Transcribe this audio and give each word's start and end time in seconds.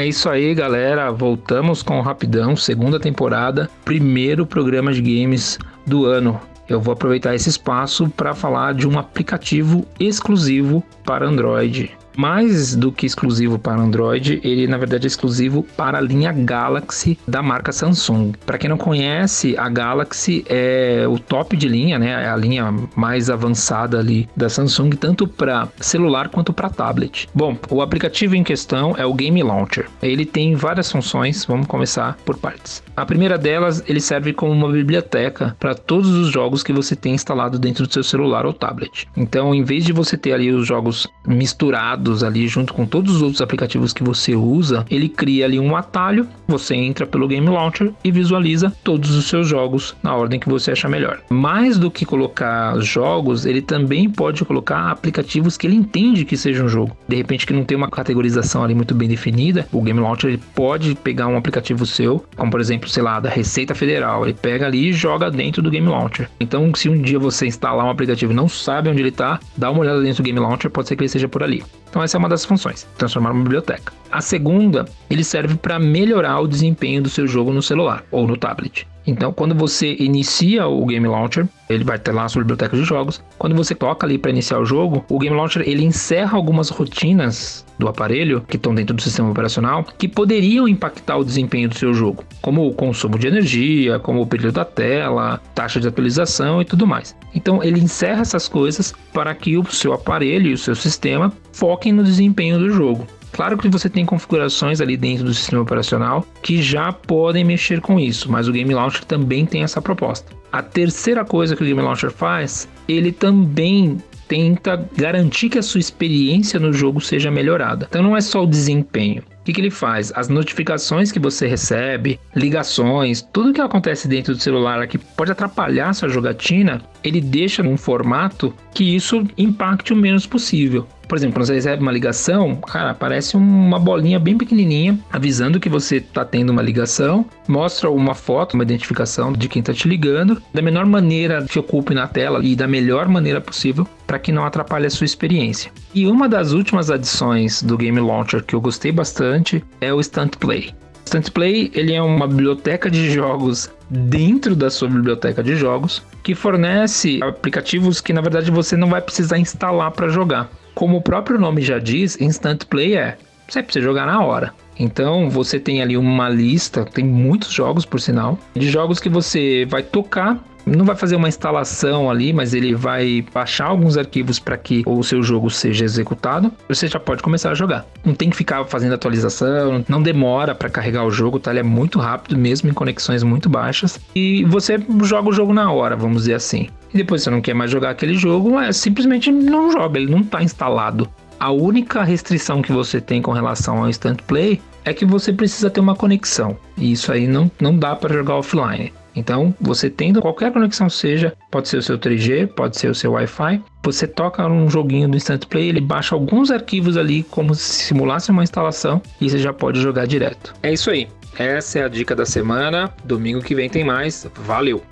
É 0.00 0.06
isso 0.06 0.30
aí, 0.30 0.54
galera. 0.54 1.12
Voltamos 1.12 1.82
com 1.82 1.98
o 1.98 2.00
Rapidão, 2.00 2.56
segunda 2.56 2.98
temporada, 2.98 3.68
primeiro 3.84 4.46
programa 4.46 4.94
de 4.94 5.02
games 5.02 5.58
do 5.86 6.06
ano. 6.06 6.40
Eu 6.66 6.80
vou 6.80 6.94
aproveitar 6.94 7.34
esse 7.34 7.50
espaço 7.50 8.08
para 8.08 8.34
falar 8.34 8.72
de 8.72 8.88
um 8.88 8.98
aplicativo 8.98 9.86
exclusivo 10.00 10.82
para 11.04 11.26
Android 11.26 11.99
mais 12.16 12.74
do 12.74 12.92
que 12.92 13.06
exclusivo 13.06 13.58
para 13.58 13.80
Android, 13.80 14.40
ele 14.42 14.66
na 14.66 14.76
verdade 14.76 15.06
é 15.06 15.08
exclusivo 15.08 15.62
para 15.76 15.98
a 15.98 16.00
linha 16.00 16.32
Galaxy 16.32 17.18
da 17.26 17.42
marca 17.42 17.72
Samsung. 17.72 18.32
Para 18.44 18.58
quem 18.58 18.68
não 18.68 18.76
conhece, 18.76 19.56
a 19.56 19.68
Galaxy 19.68 20.44
é 20.48 21.04
o 21.08 21.18
top 21.18 21.56
de 21.56 21.68
linha, 21.68 21.98
né? 21.98 22.24
É 22.24 22.28
a 22.28 22.36
linha 22.36 22.74
mais 22.94 23.30
avançada 23.30 23.98
ali 23.98 24.28
da 24.36 24.48
Samsung, 24.48 24.90
tanto 24.90 25.26
para 25.26 25.68
celular 25.80 26.28
quanto 26.28 26.52
para 26.52 26.70
tablet. 26.70 27.28
Bom, 27.34 27.56
o 27.70 27.82
aplicativo 27.82 28.34
em 28.34 28.44
questão 28.44 28.94
é 28.96 29.06
o 29.06 29.14
Game 29.14 29.42
Launcher. 29.42 29.88
Ele 30.02 30.24
tem 30.24 30.54
várias 30.54 30.90
funções, 30.90 31.44
vamos 31.44 31.66
começar 31.66 32.16
por 32.24 32.36
partes. 32.36 32.82
A 32.96 33.06
primeira 33.06 33.38
delas, 33.38 33.82
ele 33.86 34.00
serve 34.00 34.32
como 34.32 34.52
uma 34.52 34.70
biblioteca 34.70 35.56
para 35.58 35.74
todos 35.74 36.10
os 36.10 36.28
jogos 36.28 36.62
que 36.62 36.72
você 36.72 36.94
tem 36.94 37.14
instalado 37.14 37.58
dentro 37.58 37.86
do 37.86 37.92
seu 37.92 38.02
celular 38.02 38.44
ou 38.44 38.52
tablet. 38.52 39.06
Então, 39.16 39.54
em 39.54 39.62
vez 39.62 39.84
de 39.84 39.92
você 39.92 40.16
ter 40.16 40.32
ali 40.32 40.50
os 40.50 40.66
jogos 40.66 41.08
misturados 41.26 41.99
ali 42.22 42.46
junto 42.46 42.74
com 42.74 42.86
todos 42.86 43.16
os 43.16 43.22
outros 43.22 43.40
aplicativos 43.40 43.92
que 43.92 44.02
você 44.02 44.34
usa, 44.34 44.84
ele 44.90 45.08
cria 45.08 45.44
ali 45.44 45.58
um 45.58 45.76
atalho, 45.76 46.26
você 46.46 46.74
entra 46.74 47.06
pelo 47.06 47.26
Game 47.26 47.48
Launcher 47.48 47.92
e 48.04 48.10
visualiza 48.10 48.72
todos 48.84 49.14
os 49.14 49.26
seus 49.26 49.48
jogos 49.48 49.96
na 50.02 50.14
ordem 50.14 50.38
que 50.38 50.48
você 50.48 50.72
achar 50.72 50.88
melhor. 50.88 51.20
Mais 51.30 51.78
do 51.78 51.90
que 51.90 52.04
colocar 52.04 52.78
jogos, 52.80 53.46
ele 53.46 53.62
também 53.62 54.08
pode 54.08 54.44
colocar 54.44 54.90
aplicativos 54.90 55.56
que 55.56 55.66
ele 55.66 55.76
entende 55.76 56.24
que 56.24 56.36
seja 56.36 56.64
um 56.64 56.68
jogo. 56.68 56.96
De 57.08 57.16
repente 57.16 57.46
que 57.46 57.52
não 57.52 57.64
tem 57.64 57.76
uma 57.76 57.90
categorização 57.90 58.64
ali 58.64 58.74
muito 58.74 58.94
bem 58.94 59.08
definida, 59.08 59.66
o 59.72 59.80
Game 59.82 60.00
Launcher 60.00 60.30
ele 60.30 60.42
pode 60.54 60.94
pegar 60.94 61.26
um 61.28 61.36
aplicativo 61.36 61.86
seu, 61.86 62.24
como 62.36 62.50
por 62.50 62.60
exemplo 62.60 62.88
sei 62.88 63.02
lá, 63.02 63.20
da 63.20 63.30
Receita 63.30 63.74
Federal. 63.74 64.24
Ele 64.24 64.34
pega 64.34 64.66
ali 64.66 64.88
e 64.88 64.92
joga 64.92 65.30
dentro 65.30 65.62
do 65.62 65.70
Game 65.70 65.88
Launcher. 65.88 66.28
Então, 66.38 66.72
se 66.74 66.88
um 66.88 67.00
dia 67.00 67.18
você 67.18 67.46
instalar 67.46 67.86
um 67.86 67.90
aplicativo 67.90 68.32
e 68.32 68.36
não 68.36 68.48
sabe 68.48 68.88
onde 68.88 69.00
ele 69.00 69.08
está, 69.08 69.40
dá 69.56 69.70
uma 69.70 69.80
olhada 69.80 70.02
dentro 70.02 70.22
do 70.22 70.26
Game 70.26 70.38
Launcher, 70.38 70.70
pode 70.70 70.88
ser 70.88 70.96
que 70.96 71.02
ele 71.02 71.08
seja 71.08 71.28
por 71.28 71.42
ali. 71.42 71.62
Então, 71.90 72.02
essa 72.02 72.16
é 72.16 72.18
uma 72.18 72.28
das 72.28 72.44
funções, 72.44 72.86
transformar 72.96 73.32
uma 73.32 73.42
biblioteca. 73.42 73.99
A 74.10 74.20
segunda, 74.20 74.86
ele 75.08 75.22
serve 75.22 75.54
para 75.54 75.78
melhorar 75.78 76.40
o 76.40 76.48
desempenho 76.48 77.00
do 77.00 77.08
seu 77.08 77.28
jogo 77.28 77.52
no 77.52 77.62
celular 77.62 78.04
ou 78.10 78.26
no 78.26 78.36
tablet. 78.36 78.86
Então, 79.06 79.32
quando 79.32 79.54
você 79.54 79.96
inicia 79.98 80.66
o 80.66 80.84
Game 80.84 81.06
Launcher, 81.06 81.48
ele 81.68 81.84
vai 81.84 81.98
ter 81.98 82.12
lá 82.12 82.24
a 82.24 82.28
sua 82.28 82.42
biblioteca 82.42 82.76
de 82.76 82.84
jogos. 82.84 83.22
Quando 83.38 83.54
você 83.54 83.74
toca 83.74 84.06
ali 84.06 84.18
para 84.18 84.30
iniciar 84.30 84.58
o 84.58 84.64
jogo, 84.64 85.04
o 85.08 85.18
Game 85.18 85.34
Launcher 85.34 85.62
ele 85.66 85.84
encerra 85.84 86.36
algumas 86.36 86.68
rotinas 86.68 87.64
do 87.78 87.88
aparelho 87.88 88.44
que 88.46 88.56
estão 88.56 88.74
dentro 88.74 88.94
do 88.94 89.00
sistema 89.00 89.30
operacional 89.30 89.84
que 89.96 90.06
poderiam 90.06 90.68
impactar 90.68 91.16
o 91.16 91.24
desempenho 91.24 91.68
do 91.68 91.74
seu 91.74 91.94
jogo, 91.94 92.24
como 92.42 92.66
o 92.66 92.74
consumo 92.74 93.18
de 93.18 93.26
energia, 93.26 93.98
como 93.98 94.20
o 94.20 94.26
período 94.26 94.54
da 94.54 94.64
tela, 94.64 95.40
taxa 95.54 95.80
de 95.80 95.88
atualização 95.88 96.60
e 96.60 96.64
tudo 96.64 96.86
mais. 96.86 97.16
Então, 97.34 97.62
ele 97.62 97.80
encerra 97.80 98.20
essas 98.20 98.48
coisas 98.48 98.92
para 99.12 99.34
que 99.34 99.56
o 99.56 99.64
seu 99.72 99.92
aparelho 99.92 100.48
e 100.48 100.54
o 100.54 100.58
seu 100.58 100.74
sistema 100.74 101.32
foquem 101.52 101.92
no 101.92 102.04
desempenho 102.04 102.58
do 102.58 102.70
jogo. 102.70 103.06
Claro 103.32 103.56
que 103.56 103.68
você 103.68 103.88
tem 103.88 104.04
configurações 104.04 104.80
ali 104.80 104.96
dentro 104.96 105.24
do 105.24 105.34
sistema 105.34 105.62
operacional 105.62 106.26
que 106.42 106.60
já 106.62 106.92
podem 106.92 107.44
mexer 107.44 107.80
com 107.80 107.98
isso, 107.98 108.30
mas 108.30 108.48
o 108.48 108.52
Game 108.52 108.72
Launcher 108.74 109.04
também 109.04 109.46
tem 109.46 109.62
essa 109.62 109.80
proposta. 109.80 110.32
A 110.52 110.62
terceira 110.62 111.24
coisa 111.24 111.54
que 111.54 111.62
o 111.62 111.66
Game 111.66 111.80
Launcher 111.80 112.10
faz, 112.10 112.68
ele 112.88 113.12
também 113.12 113.98
tenta 114.30 114.88
garantir 114.96 115.48
que 115.48 115.58
a 115.58 115.62
sua 115.62 115.80
experiência 115.80 116.60
no 116.60 116.72
jogo 116.72 117.00
seja 117.00 117.32
melhorada. 117.32 117.86
Então 117.88 118.00
não 118.00 118.16
é 118.16 118.20
só 118.20 118.44
o 118.44 118.46
desempenho. 118.46 119.22
O 119.40 119.44
que, 119.44 119.52
que, 119.52 119.60
ele 119.60 119.70
faz? 119.70 120.12
As 120.14 120.28
notificações 120.28 121.10
que 121.10 121.18
você 121.18 121.48
recebe, 121.48 122.20
ligações, 122.36 123.22
tudo 123.32 123.52
que 123.52 123.60
acontece 123.60 124.06
dentro 124.06 124.32
do 124.32 124.40
celular 124.40 124.86
que 124.86 124.98
pode 124.98 125.32
atrapalhar 125.32 125.92
sua 125.94 126.08
jogatina, 126.08 126.80
ele 127.02 127.20
deixa 127.20 127.60
num 127.60 127.76
formato 127.76 128.54
que 128.72 128.94
isso 128.94 129.26
impacte 129.36 129.92
o 129.92 129.96
menos 129.96 130.26
possível. 130.26 130.86
Por 131.10 131.18
exemplo, 131.18 131.34
quando 131.34 131.46
você 131.46 131.54
recebe 131.54 131.82
uma 131.82 131.90
ligação, 131.90 132.54
cara, 132.54 132.92
aparece 132.92 133.36
uma 133.36 133.80
bolinha 133.80 134.16
bem 134.16 134.38
pequenininha 134.38 134.96
avisando 135.12 135.58
que 135.58 135.68
você 135.68 135.96
está 135.96 136.24
tendo 136.24 136.50
uma 136.50 136.62
ligação, 136.62 137.26
mostra 137.48 137.90
uma 137.90 138.14
foto, 138.14 138.54
uma 138.54 138.62
identificação 138.62 139.32
de 139.32 139.48
quem 139.48 139.58
está 139.58 139.74
te 139.74 139.88
ligando, 139.88 140.40
da 140.54 140.62
menor 140.62 140.86
maneira 140.86 141.44
que 141.44 141.58
ocupe 141.58 141.94
na 141.94 142.06
tela 142.06 142.38
e 142.44 142.54
da 142.54 142.68
melhor 142.68 143.08
maneira 143.08 143.40
possível 143.40 143.88
para 144.06 144.20
que 144.20 144.30
não 144.30 144.44
atrapalhe 144.44 144.86
a 144.86 144.90
sua 144.90 145.04
experiência. 145.04 145.72
E 145.92 146.06
uma 146.06 146.28
das 146.28 146.52
últimas 146.52 146.92
adições 146.92 147.60
do 147.60 147.76
Game 147.76 147.98
Launcher 147.98 148.44
que 148.44 148.54
eu 148.54 148.60
gostei 148.60 148.92
bastante 148.92 149.64
é 149.80 149.92
o 149.92 150.00
Stunt 150.00 150.36
Play. 150.36 150.72
Stunt 151.06 151.30
Play 151.30 151.72
ele 151.74 151.92
é 151.92 152.00
uma 152.00 152.28
biblioteca 152.28 152.88
de 152.88 153.10
jogos 153.10 153.68
dentro 153.90 154.54
da 154.54 154.70
sua 154.70 154.86
biblioteca 154.86 155.42
de 155.42 155.56
jogos 155.56 156.04
que 156.22 156.36
fornece 156.36 157.18
aplicativos 157.20 158.00
que 158.00 158.12
na 158.12 158.20
verdade 158.20 158.48
você 158.52 158.76
não 158.76 158.88
vai 158.88 159.00
precisar 159.00 159.36
instalar 159.36 159.90
para 159.90 160.08
jogar. 160.08 160.48
Como 160.80 160.96
o 160.96 161.02
próprio 161.02 161.38
nome 161.38 161.60
já 161.60 161.78
diz, 161.78 162.18
Instant 162.18 162.64
Play 162.64 162.96
é 162.96 163.18
você 163.46 163.62
precisa 163.62 163.84
jogar 163.84 164.06
na 164.06 164.24
hora. 164.24 164.54
Então 164.78 165.28
você 165.28 165.60
tem 165.60 165.82
ali 165.82 165.94
uma 165.94 166.26
lista, 166.26 166.86
tem 166.86 167.04
muitos 167.04 167.52
jogos 167.52 167.84
por 167.84 168.00
sinal, 168.00 168.38
de 168.54 168.66
jogos 168.70 168.98
que 168.98 169.10
você 169.10 169.66
vai 169.68 169.82
tocar 169.82 170.42
não 170.66 170.84
vai 170.84 170.96
fazer 170.96 171.16
uma 171.16 171.28
instalação 171.28 172.10
ali, 172.10 172.32
mas 172.32 172.54
ele 172.54 172.74
vai 172.74 173.24
baixar 173.32 173.66
alguns 173.66 173.96
arquivos 173.96 174.38
para 174.38 174.56
que 174.56 174.82
o 174.86 175.02
seu 175.02 175.22
jogo 175.22 175.50
seja 175.50 175.84
executado. 175.84 176.52
Você 176.68 176.86
já 176.86 177.00
pode 177.00 177.22
começar 177.22 177.50
a 177.50 177.54
jogar. 177.54 177.86
Não 178.04 178.14
tem 178.14 178.30
que 178.30 178.36
ficar 178.36 178.64
fazendo 178.64 178.94
atualização, 178.94 179.84
não 179.88 180.02
demora 180.02 180.54
para 180.54 180.70
carregar 180.70 181.04
o 181.04 181.10
jogo, 181.10 181.38
tá? 181.38 181.50
Ele 181.50 181.60
é 181.60 181.64
muito 181.64 181.98
rápido, 181.98 182.36
mesmo 182.36 182.70
em 182.70 182.74
conexões 182.74 183.22
muito 183.22 183.48
baixas. 183.48 183.98
E 184.14 184.44
você 184.44 184.78
joga 185.02 185.28
o 185.28 185.32
jogo 185.32 185.52
na 185.52 185.70
hora, 185.70 185.96
vamos 185.96 186.22
dizer 186.22 186.34
assim. 186.34 186.68
E 186.92 186.96
depois 186.96 187.22
você 187.22 187.30
não 187.30 187.40
quer 187.40 187.54
mais 187.54 187.70
jogar 187.70 187.90
aquele 187.90 188.14
jogo, 188.14 188.58
é 188.58 188.72
simplesmente 188.72 189.30
não 189.30 189.70
joga, 189.70 189.98
ele 189.98 190.10
não 190.10 190.20
está 190.20 190.42
instalado. 190.42 191.08
A 191.38 191.50
única 191.50 192.02
restrição 192.02 192.60
que 192.60 192.72
você 192.72 193.00
tem 193.00 193.22
com 193.22 193.32
relação 193.32 193.78
ao 193.78 193.88
Instant 193.88 194.20
Play 194.26 194.60
é 194.84 194.92
que 194.92 195.04
você 195.04 195.32
precisa 195.32 195.70
ter 195.70 195.80
uma 195.80 195.94
conexão. 195.94 196.56
E 196.76 196.92
isso 196.92 197.12
aí 197.12 197.26
não, 197.26 197.50
não 197.60 197.76
dá 197.76 197.94
para 197.94 198.14
jogar 198.14 198.36
offline. 198.36 198.92
Então, 199.20 199.54
você 199.60 199.90
tendo 199.90 200.22
qualquer 200.22 200.50
conexão 200.50 200.88
seja, 200.88 201.34
pode 201.50 201.68
ser 201.68 201.76
o 201.76 201.82
seu 201.82 201.98
3G, 201.98 202.46
pode 202.46 202.78
ser 202.78 202.90
o 202.90 202.94
seu 202.94 203.12
Wi-Fi, 203.12 203.62
você 203.84 204.06
toca 204.06 204.46
um 204.46 204.68
joguinho 204.68 205.08
do 205.08 205.16
Instant 205.16 205.44
Play, 205.46 205.68
ele 205.68 205.80
baixa 205.80 206.14
alguns 206.14 206.50
arquivos 206.50 206.96
ali 206.96 207.22
como 207.24 207.54
se 207.54 207.84
simulasse 207.84 208.30
uma 208.30 208.42
instalação 208.42 209.02
e 209.20 209.28
você 209.28 209.38
já 209.38 209.52
pode 209.52 209.80
jogar 209.80 210.06
direto. 210.06 210.54
É 210.62 210.72
isso 210.72 210.90
aí. 210.90 211.06
Essa 211.38 211.80
é 211.80 211.84
a 211.84 211.88
dica 211.88 212.16
da 212.16 212.24
semana. 212.24 212.92
Domingo 213.04 213.42
que 213.42 213.54
vem 213.54 213.68
tem 213.68 213.84
mais. 213.84 214.26
Valeu! 214.34 214.82